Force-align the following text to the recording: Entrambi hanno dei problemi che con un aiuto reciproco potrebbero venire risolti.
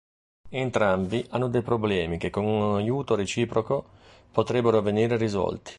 Entrambi 0.49 1.23
hanno 1.29 1.47
dei 1.47 1.61
problemi 1.61 2.17
che 2.17 2.31
con 2.31 2.43
un 2.43 2.75
aiuto 2.75 3.13
reciproco 3.13 3.89
potrebbero 4.31 4.81
venire 4.81 5.15
risolti. 5.15 5.69